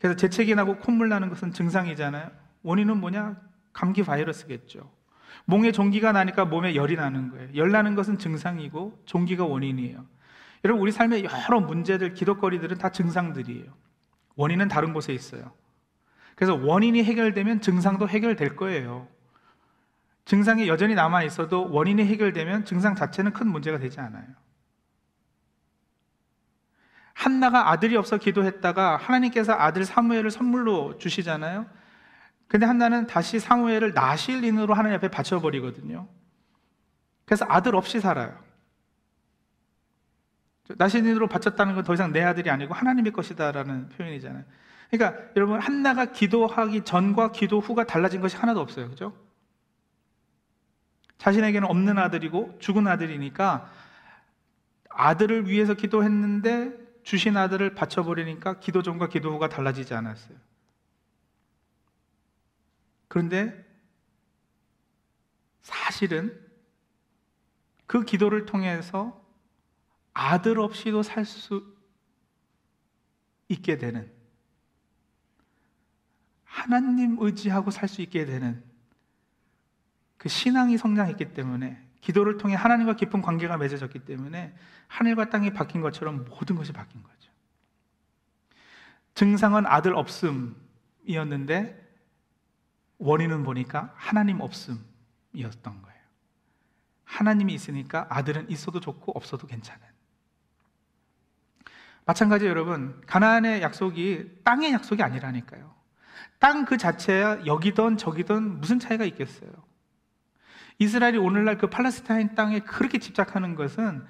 [0.00, 2.32] 그래서 재채기 나고 콧물 나는 것은 증상이잖아요.
[2.64, 3.36] 원인은 뭐냐?
[3.72, 4.90] 감기 바이러스겠죠.
[5.44, 7.48] 몸에 종기가 나니까 몸에 열이 나는 거예요.
[7.54, 10.04] 열 나는 것은 증상이고 종기가 원인이에요.
[10.64, 13.72] 여러분 우리 삶의 여러 문제들, 기독거리들은 다 증상들이에요.
[14.34, 15.52] 원인은 다른 곳에 있어요.
[16.34, 19.06] 그래서 원인이 해결되면 증상도 해결될 거예요.
[20.24, 24.26] 증상이 여전히 남아 있어도 원인이 해결되면 증상 자체는 큰 문제가 되지 않아요.
[27.26, 31.66] 한나가 아들이 없어 기도했다가 하나님께서 아들 사무엘을 선물로 주시잖아요.
[32.46, 36.06] 근데 한나는 다시 사무엘을 나실인으로 하나님 앞에 바쳐버리거든요.
[37.24, 38.38] 그래서 아들 없이 살아요.
[40.68, 44.44] 나실인으로 바쳤다는 건 더 이상 내 아들이 아니고 하나님의 것이다라는 표현이잖아요.
[44.92, 48.88] 그러니까 여러분 한나가 기도하기 전과 기도 후가 달라진 것이 하나도 없어요.
[48.88, 49.12] 그죠?
[51.18, 53.68] 자신에게는 없는 아들이고 죽은 아들이니까
[54.90, 60.36] 아들을 위해서 기도했는데 주신 아들을 바쳐버리니까 기도 전과 기도 후가 달라지지 않았어요.
[63.06, 63.64] 그런데
[65.62, 66.44] 사실은
[67.86, 69.24] 그 기도를 통해서
[70.14, 71.76] 아들 없이도 살 수
[73.48, 74.12] 있게 되는
[76.42, 78.64] 하나님 의지하고 살 수 있게 되는
[80.16, 84.54] 그 신앙이 성장했기 때문에 기도를 통해 하나님과 깊은 관계가 맺어졌기 때문에
[84.88, 87.30] 하늘과 땅이 바뀐 것처럼 모든 것이 바뀐 거죠.
[89.14, 91.84] 증상은 아들 없음이었는데
[92.98, 94.82] 원인은 보니까 하나님 없음이었던
[95.82, 95.96] 거예요.
[97.04, 99.80] 하나님이 있으니까 아들은 있어도 좋고 없어도 괜찮은.
[102.04, 105.74] 마찬가지 여러분, 가나안의 약속이 땅의 약속이 아니라니까요.
[106.38, 109.50] 땅 그 자체야 여기든 저기든 무슨 차이가 있겠어요.
[110.78, 114.04] 이스라엘이 오늘날 그 팔레스타인 땅에 그렇게 집착하는 것은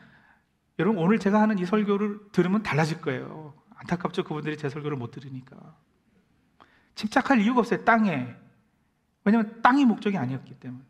[0.78, 3.54] 여러분 오늘 제가 하는 이 설교를 들으면 달라질 거예요.
[3.76, 4.24] 안타깝죠.
[4.24, 5.56] 그분들이 제 설교를 못 들으니까.
[6.94, 7.84] 집착할 이유가 없어요.
[7.84, 8.34] 땅에.
[9.24, 10.82] 왜냐하면 땅이 목적이 아니었기 때문에.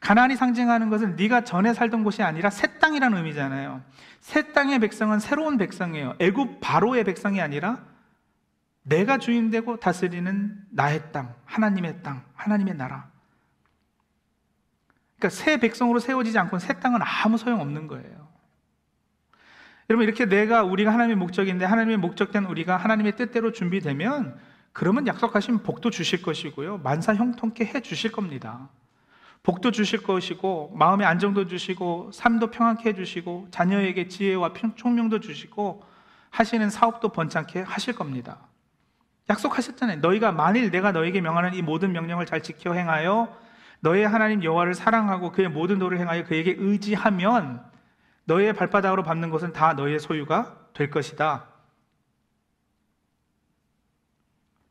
[0.00, 3.82] 가나안이 상징하는 것은 네가 전에 살던 곳이 아니라 새 땅이라는 의미잖아요.
[4.20, 6.16] 새 땅의 백성은 새로운 백성이에요.
[6.18, 7.84] 애굽 바로의 백성이 아니라
[8.82, 13.11] 내가 주인 되고 다스리는 나의 땅, 하나님의 땅, 하나님의 나라.
[15.22, 18.28] 그러니까 새 백성으로 세워지지 않고는 새 땅은 아무 소용 없는 거예요.
[19.88, 24.36] 여러분 이렇게 내가 우리가 하나님의 목적인데 하나님의 목적된 우리가 하나님의 뜻대로 준비되면
[24.72, 26.78] 그러면 약속하신 복도 주실 것이고요.
[26.78, 28.68] 만사 형통케 해 주실 겁니다.
[29.44, 35.84] 복도 주실 것이고 마음의 안정도 주시고 삶도 평안케 해 주시고 자녀에게 지혜와 총명도 주시고
[36.30, 38.38] 하시는 사업도 번창케 하실 겁니다.
[39.30, 39.98] 약속하셨잖아요.
[40.00, 43.51] 너희가 만일 내가 너에게 명하는 이 모든 명령을 잘 지켜 행하여
[43.82, 47.68] 너의 하나님 여호와를 사랑하고 그의 모든 도를 행하여 그에게 의지하면
[48.24, 51.48] 너의 발바닥으로 밟는 것은 다 너의 소유가 될 것이다.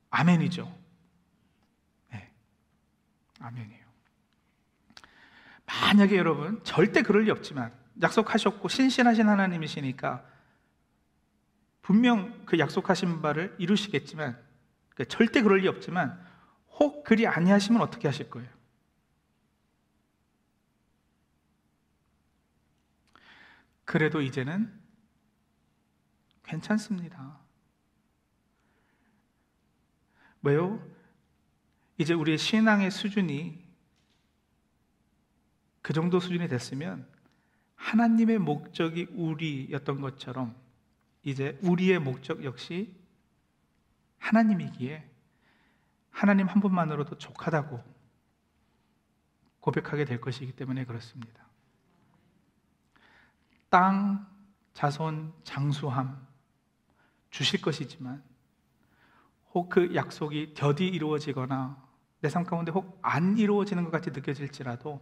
[0.10, 0.74] 아멘이죠.
[2.12, 2.32] 네.
[3.42, 3.86] 아멘이에요.
[5.66, 10.24] 만약에 여러분 절대 그럴 리 없지만 약속하셨고 신실하신 하나님이시니까
[11.82, 14.38] 분명 그 약속하신 바를 이루시겠지만
[14.90, 16.18] 그러니까 절대 그럴 리 없지만
[16.80, 18.61] 혹 그리 아니하시면 어떻게 하실 거예요?
[23.92, 24.72] 그래도 이제는
[26.44, 27.42] 괜찮습니다.
[30.44, 30.82] 왜요?
[31.98, 33.62] 이제 우리의 신앙의 수준이
[35.82, 37.06] 그 정도 수준이 됐으면
[37.76, 40.56] 하나님의 목적이 우리였던 것처럼
[41.24, 42.96] 이제 우리의 목적 역시
[44.20, 45.06] 하나님이기에
[46.12, 47.84] 하나님 한 분만으로도 족하다고
[49.60, 51.51] 고백하게 될 것이기 때문에 그렇습니다.
[53.72, 54.28] 땅,
[54.74, 56.28] 자손, 장수함
[57.32, 58.24] 주실 것이지만
[59.54, 61.82] 혹 그 약속이 더디 이루어지거나
[62.22, 65.02] 내 삶 가운데 혹 안 이루어지는 것 같이 느껴질지라도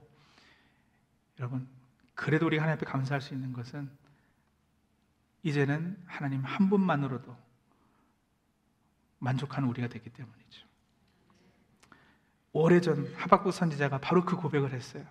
[1.39, 1.67] 여러분
[2.15, 3.89] 그래도 우리가 하나님 앞에 감사할 수 있는 것은
[5.43, 7.35] 이제는 하나님 한 분만으로도
[9.19, 10.67] 만족하는 우리가 됐기 때문이죠.
[12.51, 15.05] 오래전 하박국 선지자가 바로 그 고백을 했어요.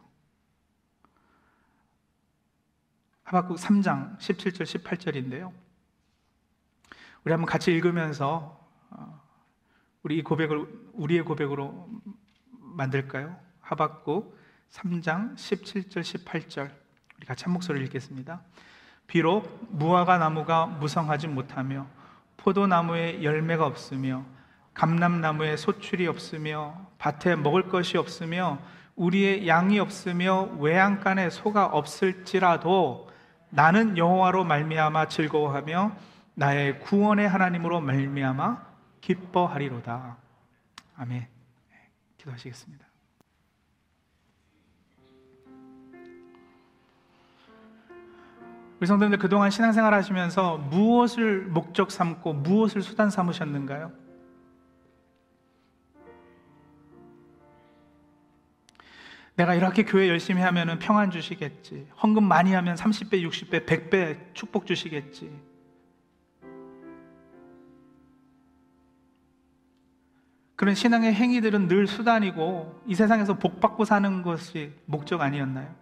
[3.28, 5.52] 하박국 3장 17절 18절인데요.
[7.24, 9.20] 우리 한번 같이 읽으면서 어,
[10.02, 11.90] 우리 이 고백을 우리의 고백으로
[12.58, 13.36] 만들까요?
[13.60, 14.34] 하박국
[14.70, 16.70] 3장 17절 18절
[17.18, 18.40] 우리 같이 한 목소리를 읽겠습니다.
[19.06, 21.86] 비록 무화과 나무가 무성하지 못하며
[22.38, 24.24] 포도나무에 열매가 없으며
[24.72, 28.58] 감람나무에 소출이 없으며 밭에 먹을 것이 없으며
[28.96, 33.07] 우리의 양이 없으며 외양간에 소가 없을지라도
[33.50, 35.92] 나는 여호와로 말미암아 즐거워하며
[36.34, 38.62] 나의 구원의 하나님으로 말미암아
[39.00, 40.16] 기뻐하리로다.
[40.96, 41.20] 아멘.
[41.20, 42.86] 네, 기도하시겠습니다.
[48.80, 54.07] 우리 성도님들 그동안 신앙생활 하시면서 무엇을 목적 삼고 무엇을 수단 삼으셨는가요?
[59.38, 61.86] 내가 이렇게 교회 열심히 하면 평안 주시겠지.
[62.02, 65.30] 헌금 많이 하면 30배, 60배, 100배 축복 주시겠지.
[70.56, 75.72] 그런 신앙의 행위들은 늘 수단이고 이 세상에서 복 받고 사는 것이 목적 아니었나요?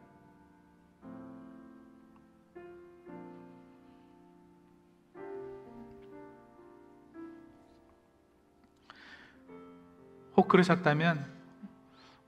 [10.36, 11.35] 혹 그러셨다면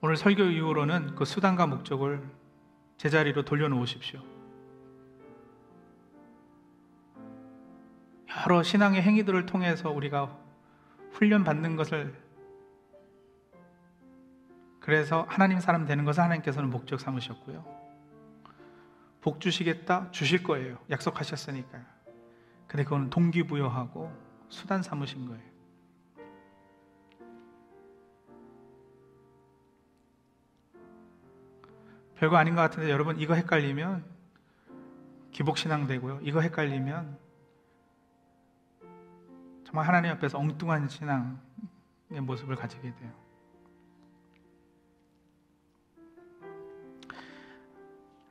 [0.01, 2.23] 오늘 설교 이후로는 그 수단과 목적을
[2.97, 4.21] 제자리로 돌려놓으십시오.
[8.45, 10.37] 여러 신앙의 행위들을 통해서 우리가
[11.11, 12.15] 훈련받는 것을
[14.79, 17.65] 그래서 하나님 사람 되는 것을 하나님께서는 목적 삼으셨고요.
[19.19, 20.11] 복 주시겠다?
[20.11, 20.77] 주실 거예요.
[20.89, 21.83] 약속하셨으니까요.
[22.67, 24.11] 근데 그거는 동기부여하고
[24.47, 25.48] 수단 삼으신 거예요.
[32.19, 34.03] 별거 아닌 것 같은데 여러분 이거 헷갈리면
[35.31, 36.19] 기복신앙 되고요.
[36.21, 37.17] 이거 헷갈리면
[39.63, 41.37] 정말 하나님 앞에서 엉뚱한 신앙의
[42.21, 43.11] 모습을 가지게 돼요.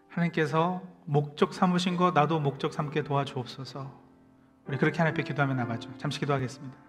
[0.09, 3.91] 하나님께서 목적 삼으신 거 나도 목적 삼게 도와주옵소서.
[4.67, 5.97] 우리 그렇게 하나님 앞에 기도하며 나가죠.
[5.97, 6.88] 잠시 기도하겠습니다.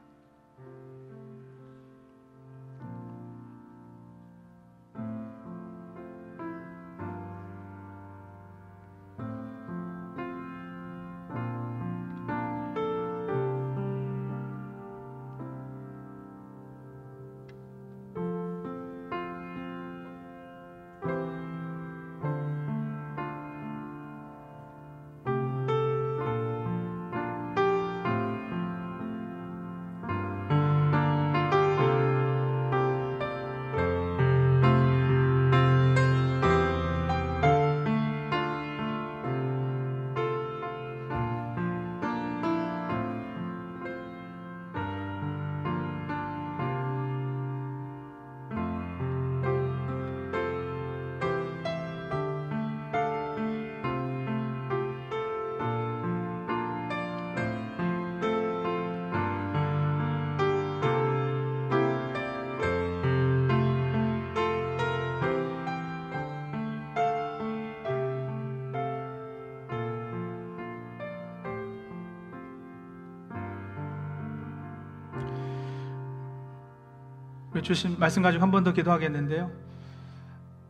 [77.62, 79.52] 주신 말씀 가지고 한 번 더 기도하겠는데요.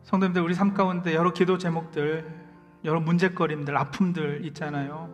[0.04, 2.26] 성도님들 우리 삶 가운데 여러 기도 제목들,
[2.84, 5.08] 여러 문제거림들, 아픔들 있잖아요.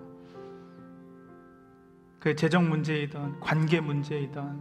[2.21, 4.61] 그 재정 문제이든 관계 문제이든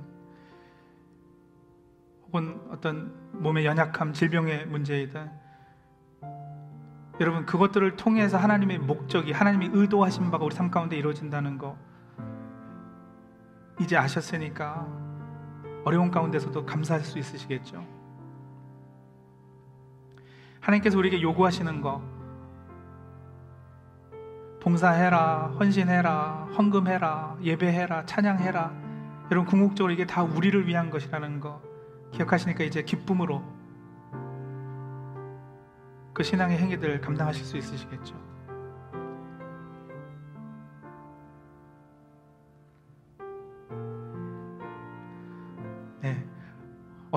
[2.28, 5.30] 혹은 어떤 몸의 연약함, 질병의 문제이든
[7.22, 11.78] 여러분 그것들을 통해서 하나님의 목적이 하나님이 의도하신 바가 우리 삶 가운데 이루어진다는 거
[13.80, 15.05] 이제 아셨으니까
[15.86, 17.86] 어려운 가운데서도 감사할 수 있으시겠죠.
[20.60, 22.02] 하나님께서 우리에게 요구하시는 거
[24.62, 28.74] 봉사해라, 헌신해라, 헌금해라, 예배해라, 찬양해라.
[29.30, 31.62] 여러분 궁극적으로 이게 다 우리를 위한 것이라는 거
[32.14, 33.44] 기억하시니까 이제 기쁨으로
[36.14, 38.35] 그 신앙의 행위들 감당하실 수 있으시겠죠.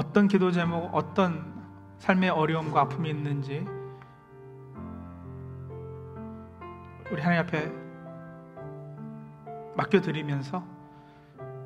[0.09, 1.55] 어떤 기도 제목, 어떤
[1.99, 3.67] 삶의 어려움과 아픔이 있는지
[7.13, 7.71] 우리 하나님 앞에
[9.77, 10.65] 맡겨 드리면서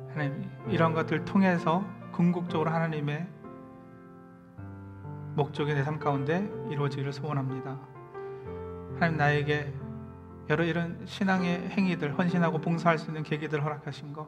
[0.09, 3.25] 하나님 이런 것들 통해서 궁극적으로 하나님의
[5.35, 7.79] 목적이 내 삶 가운데 이루어지기를 소원합니다.
[8.95, 9.73] 하나님 나에게
[10.49, 14.27] 여러 이런 신앙의 행위들 헌신하고 봉사할 수 있는 계기들 허락하신 거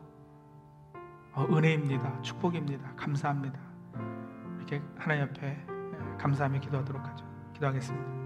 [1.33, 2.21] 어, 은혜입니다.
[2.21, 2.93] 축복입니다.
[2.95, 3.74] 감사합니다.
[4.67, 5.57] 이렇게 하나님 앞에
[6.17, 7.25] 감사하며 기도하도록 하죠.
[7.53, 8.25] 기도하겠습니다.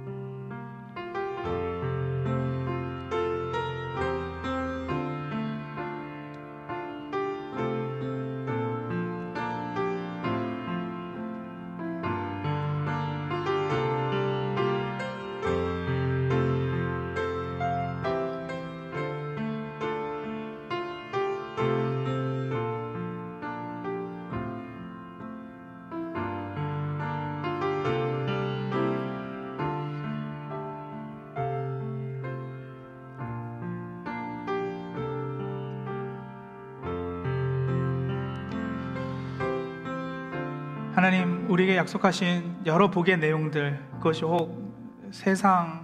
[41.10, 45.80] 하나님 우리에게 약속하신 여러 복의 내용들 그것이 혹 세상의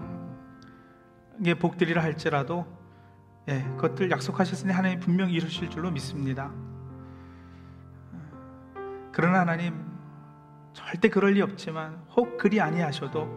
[1.59, 2.67] 복들이라 할지라도
[3.47, 6.51] 예, 그것들 약속하셨으니 하나님 분명히 이루실 줄로 믿습니다.
[9.11, 9.83] 그러나 하나님
[10.73, 13.27] 절대 그럴 리 없지만 혹 그리 아니하셔도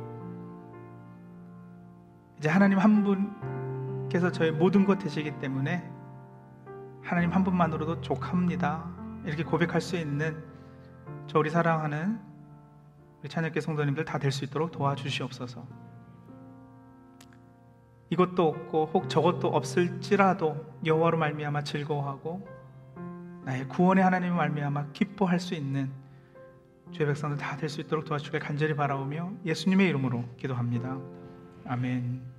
[2.37, 5.91] 이제 하나님 한 분께서 저의 모든 것 되시기 때문에
[7.03, 8.85] 하나님 한 분만으로도 족합니다.
[9.25, 10.48] 이렇게 고백할 수 있는
[11.29, 12.19] 저 우리 사랑하는
[13.21, 15.67] 우리 찬양교 성도님들 다 될 수 있도록 도와주시옵소서.
[18.11, 22.49] 이것도 없고 혹 저것도 없을지라도 여호와로 말미암아 즐거워하고
[23.45, 25.91] 나의 구원의 하나님을 말미암아 기뻐할 수 있는
[26.91, 30.99] 주의 백성들 다 될 수 있도록 도와주길 간절히 바라오며 예수님의 이름으로 기도합니다.
[31.67, 32.38] 아멘.